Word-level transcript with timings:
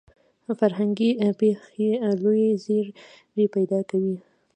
فرهنګي 0.59 1.09
پېښې 1.39 1.89
لوی 2.23 2.45
زیری 2.63 3.45
پیدا 3.55 3.79
کوي. 3.89 4.17